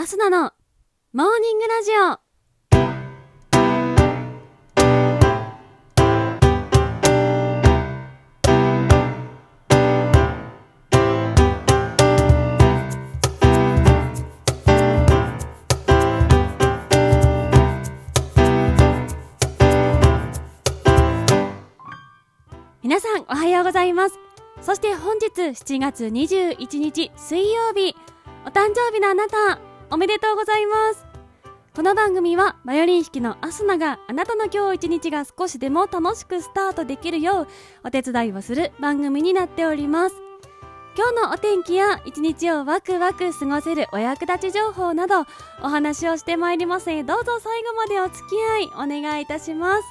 [0.00, 0.52] アスナの
[1.12, 2.20] モーニングラジオ。
[22.84, 24.20] 皆さんおはようございます。
[24.62, 27.96] そして本日7月21日水曜日。
[28.46, 29.67] お誕生日のあなた。
[29.90, 31.06] おめでとうございます。
[31.74, 37.48] この番組はバイオリン弾きのアスナがあなたの今日一日が少しでも楽しくスタートできるよう
[37.84, 40.16] お手伝いをする番組になっております。
[40.94, 45.20] 今日のお天気や一日をワクワク過ごせるお役立ち情報など
[45.62, 46.90] お話をしてまいります。
[46.90, 49.84] のでどうぞ最後までお付き合いお願いいたします。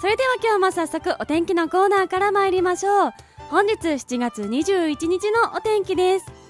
[0.00, 3.12] それでは今日も早速お天気のコーナーから参りましょう。
[3.50, 6.41] 本日7月21日のお天気です。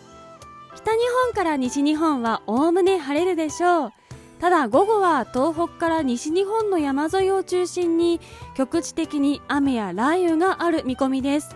[0.75, 3.93] 北日本から西日本はおおむね晴れるでしょう。
[4.41, 8.21] ただ午後は東北から西日本の山沿いを中心に
[8.57, 11.55] 局地的に雨や雷雨がある見込みです。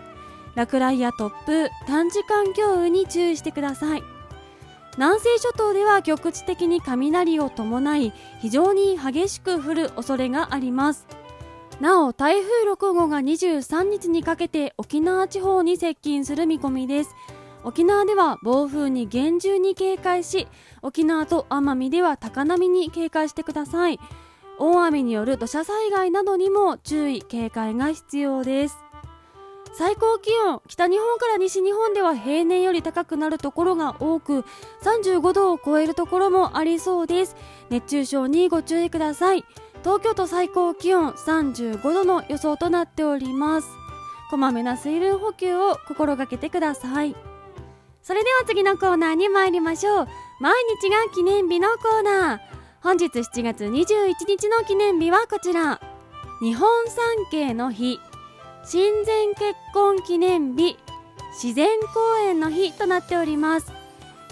[0.55, 4.03] 落雷や突風短時間強雨に注意してください。
[4.95, 11.05] 南西諸島では局地的に雷を伴い非常に激しく降る恐れがあります。
[11.79, 17.13] なお台風6号が23日にかけて沖縄地方に接近する見込みです。
[17.63, 20.47] 沖縄では暴風に厳重に警戒し
[20.81, 23.99] 沖縄と奄美では高波に警戒してください。
[24.59, 28.77] 大雨による土砂災害などにも注意警戒が必要です。
[29.73, 34.43] 最高気温北日本から西日本では平年より高くなるところが多く
[34.81, 37.35] 35度を超えるところもありそうです。
[37.69, 39.45] 熱中症にご注意ください。
[39.83, 43.69] 東京都最高気温35度の予想となっております。
[44.31, 47.15] こまめな水分補給を心がけてください。
[48.07, 50.07] それでは次のコーナーに参りましょう。
[50.39, 52.39] 毎日が記念日のコーナー。
[52.81, 55.81] 本日7月21日の記念日はこちら。
[56.39, 57.99] 日本三景の日。
[58.63, 60.77] 親善結婚記念日。
[61.33, 63.73] 自然公園の日となっております。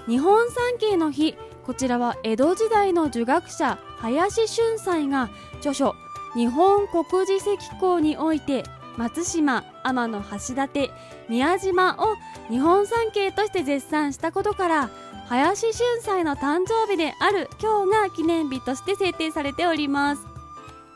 [0.07, 1.35] 日本三景の日。
[1.65, 5.95] こちらは江戸時代の儒学者林俊斎が著書
[6.33, 7.49] 日本国字石
[7.81, 8.63] 膏において
[8.97, 10.91] 松島天橋立
[11.27, 12.15] 宮島を
[12.49, 14.89] 日本三景として絶賛したことから
[15.27, 20.21] 林俊斎の誕生日である今日が記念日として制定されております。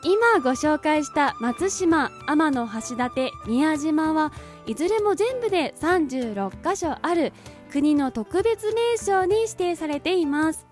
[0.02, 3.10] 今ご紹介した松島天橋立
[3.46, 4.32] 宮島は
[4.66, 7.34] いずれも全部で36カ所ある
[7.70, 10.66] 国の特別名勝に指定されています。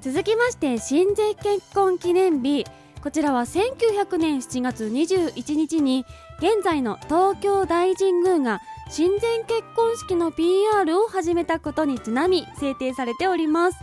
[0.00, 2.64] 続きまして親善結婚記念日。
[3.02, 6.04] こちらは1900年7月21日に
[6.38, 8.60] 現在の東京大神宮が
[8.90, 13.78] 親善結婚式の PR を始めたことにちなみ制定されております。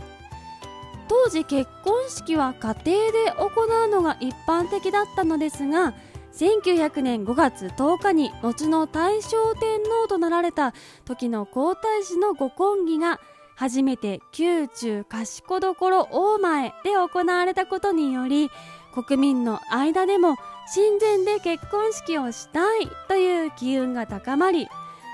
[1.08, 5.94] 当時結婚式は家庭で行うのが一般的だったのですが
[6.32, 13.20] 1900年5月10日に後の大正天皇となられた時の皇太子のご婚儀が
[13.54, 18.50] 初めて宮中賢所大前で行われたことにより
[18.96, 20.36] 国民の間でも
[20.72, 24.68] 親善で結婚式をしたいという機運が高まり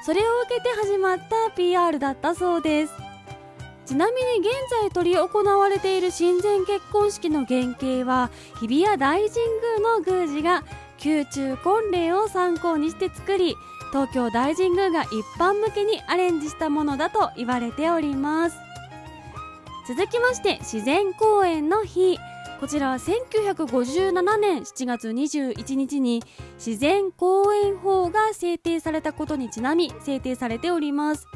[0.06, 2.92] それを受けて始まった PR だったそうです。
[3.84, 10.64] ちなみに現在執り行われている親善結婚式の原型は日比谷大神宮の宮司が
[11.04, 13.56] 宮中婚礼を参考にして作り
[13.90, 18.56] 東京大神宮が一般向けにアレンジしたものだと言われております。
[19.88, 22.16] 続きまして自然公園の日。
[22.62, 26.22] こちらは1957年7月21日に
[26.64, 31.26] 自然公園法が制定されたことにちなみ制定されております。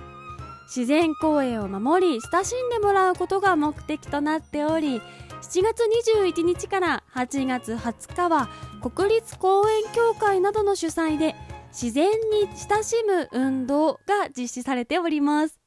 [0.68, 5.00] 自然公園を守り親しんでもらうことが目的となっており
[5.42, 5.82] 7月
[6.14, 8.48] 21日から8月20日は
[8.80, 11.34] 国立公園協会などの主催で
[11.70, 15.65] 自然に親しむ運動が実施されております。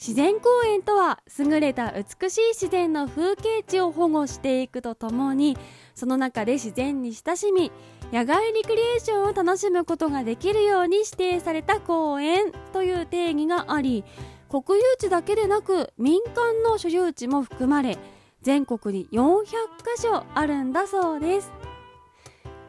[0.00, 5.58] 自然公園とは優れた美しい自然の風景地を保護していくとともに
[5.94, 7.70] その中で自然に親しみ
[8.10, 14.02] 野外リクリエーションを楽しむことができるように指定された公園という定義があり
[14.48, 17.98] 国有地だけでなく民間の所有地も含まれ
[18.40, 19.44] 全国に400
[19.84, 21.52] カ所あるんだそうです。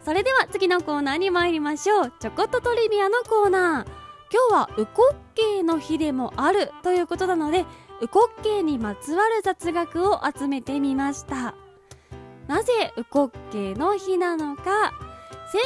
[0.04, 2.14] それでは次のコーナーに参りましょう。
[2.20, 4.01] ちょこっとトリビアのコーナー。
[4.32, 7.66] 今日はウコッケイの日でもあるということなので
[8.02, 11.54] ウコッケイにまつわる雑学を集めてみました。
[12.48, 14.94] なぜウコッケイの日なのか。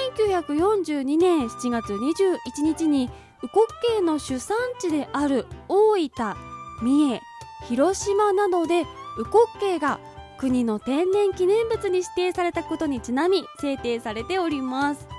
[0.09, 3.09] 1942年7月21日に
[3.43, 6.35] ウコッケイの主産地である大分
[6.81, 7.21] 三重
[7.67, 8.81] 広島などで
[9.17, 9.99] ウコッケイが
[10.39, 15.14] 国の天然記念物に指定されたことにちなみ制定されております。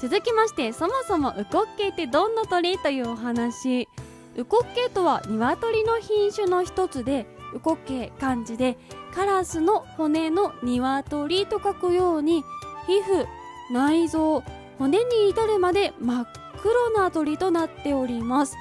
[0.00, 2.78] 続きましてそもそもウコッケイってどんな鳥？
[2.78, 3.88] というお話。
[4.36, 8.76] ウコッケイとは鶏の品種の一つでウコッケイ漢字で
[9.14, 12.42] カラスの骨の鶏と書くように
[12.86, 13.26] 皮膚
[13.72, 14.42] 内臓
[14.78, 16.26] 骨に至るまで真っ
[16.60, 18.56] 黒な鳥となっております。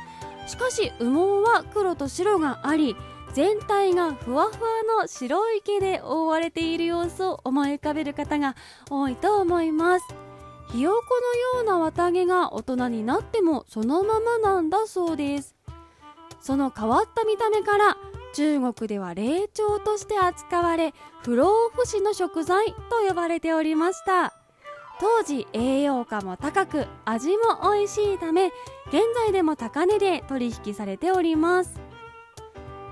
[0.47, 1.11] しかし羽毛
[1.41, 2.95] は黒と白があり
[3.33, 8.55] 全体がふわふわの白い毛で覆われている様子を思い浮かべる方が
[8.89, 10.24] 多いと思います。
[10.71, 11.21] ひよこ
[11.55, 15.55] のような綿毛が大人になってもそのままなんだそうです。
[16.41, 17.97] その変わった見た目から
[18.33, 22.75] 中国では霊長として扱われ不老不死の食材と
[23.07, 24.33] 呼ばれておりました。
[24.99, 28.47] 当時栄養価も高く味も美味しいため
[28.87, 31.79] 現在でも高値で取引されております。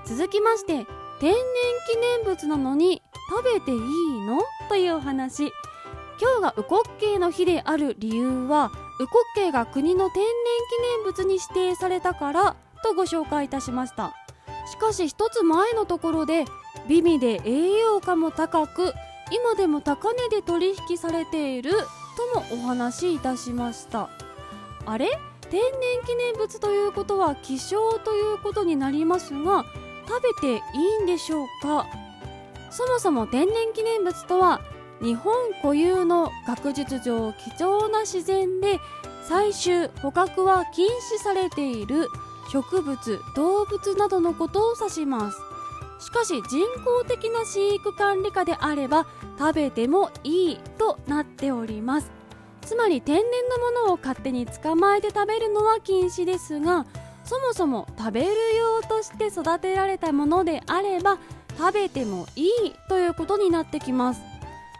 [0.04, 0.86] 続きまして
[1.20, 1.34] 天然
[1.90, 3.78] 記念物なのに食べていい
[4.26, 4.42] の？
[4.68, 5.52] というお話。
[6.20, 8.70] 今日がウコッケイの日である理由は
[9.00, 14.14] ウコッケイが国の天然記念物に指定されたからとご紹介いたしました。
[14.70, 16.44] しかし一つ前のところで
[16.88, 18.92] 美味で栄養価も高く
[19.30, 21.72] 今でも高値で取引されている
[22.34, 24.08] ともお話しいたしました。
[24.86, 25.08] あれ？
[25.50, 25.70] 天然
[26.06, 29.64] 記念物ということは希少ということになりますが
[30.08, 31.86] 食べていいんでしょうか？
[32.70, 34.60] そもそも天然記念物とは
[35.04, 38.80] 日本固有の学術上貴重な自然で
[39.28, 42.08] 採集捕獲は禁止されている
[42.50, 45.38] 植物動物などのことを指します。
[46.00, 49.06] しかし人工的な飼育管理下であれば
[49.38, 52.10] 食べてもいいとなっております。
[52.62, 56.86] つまり天然のものを勝手に捕まえて食べるのは禁止ですが
[57.24, 61.18] そもそも食べる用として育てられたものであれば
[61.58, 62.50] 食べてもいい
[62.88, 64.33] ということになってきます。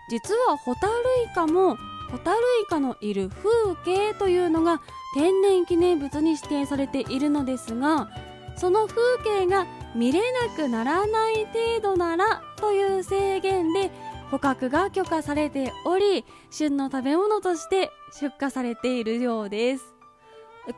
[0.08, 0.92] 実はホタル
[1.24, 1.76] イカも
[2.10, 4.80] ホタルイカのいる風景というのが
[5.14, 8.08] 天然記念物に指定されているのですが
[8.56, 13.90] その風景が見れなくならない程度ならという制限で
[14.30, 17.90] 捕獲が許可されており旬の食べ物として
[18.20, 19.94] 出荷されているようです。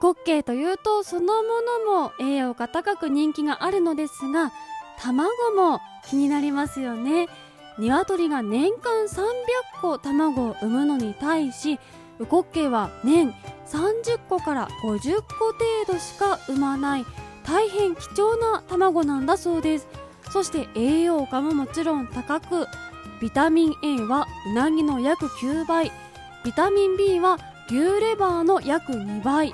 [0.01, 4.51] 滑稽というとそのものも栄養価高く人気があるのですが
[4.99, 7.29] 卵も気になりますよね。
[7.79, 9.25] 鶏が年間300
[9.81, 11.79] 個卵を産むのに対し
[12.19, 13.35] ウコッケイは年
[13.67, 17.07] 30個から50個程度しか産まない
[17.45, 19.87] 大変貴重な卵なんだそうです。
[20.33, 22.67] そして栄養価ももちろん高く
[23.21, 25.93] ビタミン A はうなぎの約9倍。
[26.45, 27.39] ビタミン B は
[27.69, 29.53] 牛レバーの約2倍。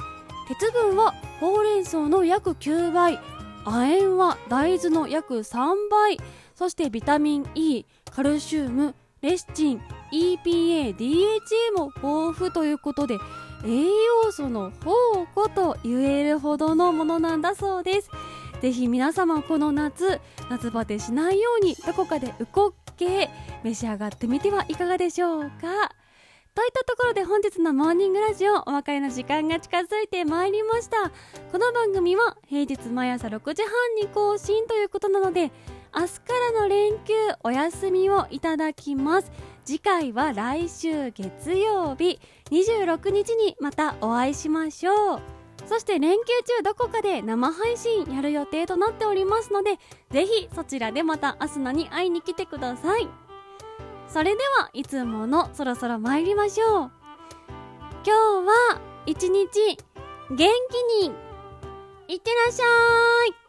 [0.48, 3.20] 鉄分はほうれん草の約9倍。
[3.64, 6.18] 亜鉛は大豆の約3倍。
[6.54, 7.84] そしてビタミン E
[8.14, 9.82] カルシウムレシチン
[10.12, 13.18] EPA、DHA も豊富ということで
[13.64, 13.86] 栄
[14.24, 14.92] 養素の宝
[15.34, 18.10] 庫と言えるほどのものなんだそうです。
[18.60, 20.20] ぜひ皆様この夏
[20.50, 23.30] 夏バテしないようにどこかでウコッケ
[23.64, 25.48] 召し上がってみてはいかがでしょうか。
[26.54, 31.10] といったところで本日のモーニングラジオお別れの時間が近づいてまいりました。
[31.50, 35.50] この番組は平日毎朝6時半に更新ということなので
[35.94, 37.12] 明日からの連休
[37.44, 39.30] お休みをいただきます。
[39.64, 42.18] 次回は来週月曜日。
[42.50, 45.20] 26日にまたお会いしましょう。
[45.66, 46.24] そして連休
[46.58, 49.78] 中どこかで生配信やる予定となっておりますので
[50.10, 53.08] ぜひそちらでまたアスナに会いに来てください。
[54.08, 56.90] それではいつものそろそろ参りましょう。
[58.04, 59.48] 今日は一日
[60.30, 61.12] 元気に
[62.08, 62.64] いってらっしゃ
[63.30, 63.41] い。